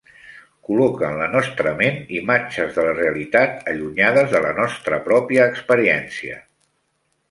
Col·loca 0.69 1.09
en 1.09 1.17
la 1.19 1.27
nostra 1.33 1.73
ment 1.83 1.99
imatges 2.21 2.73
de 2.79 2.87
la 2.89 2.97
realitat 3.01 3.63
allunyades 3.75 4.35
de 4.35 4.45
la 4.49 4.59
nostra 4.65 5.03
pròpia 5.09 5.51
experiència. 5.57 6.45